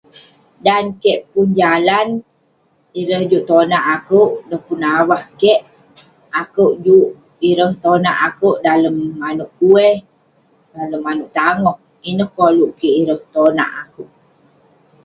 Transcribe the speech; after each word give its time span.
Dan 0.65 0.83
keik 1.01 1.21
pun 1.31 1.47
jalan, 1.59 2.07
ireh 2.99 3.23
juk 3.31 3.45
tonak 3.49 3.83
akouk..dan 3.95 4.59
pun 4.67 4.79
avah 4.97 5.23
keik, 5.39 5.61
akouk 6.41 6.73
juk..ireh 6.85 7.71
tonak 7.83 8.17
akouk 8.27 8.57
dalem 8.65 8.95
manouk 9.21 9.51
kueh, 9.59 9.95
dalem 10.75 11.01
manouk 11.07 11.31
tangoh, 11.37 11.77
ineh 12.09 12.29
koluk 12.37 12.71
kik 12.79 12.95
ireh 13.01 13.21
tonak 13.33 13.71
akouk.. 13.83 14.09